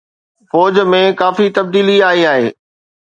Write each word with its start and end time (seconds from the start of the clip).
فوج 0.49 0.79
۾ 0.93 1.01
ڪافي 1.21 1.47
تبديلي 1.57 1.97
آئي 2.09 2.21
آهي 2.33 2.49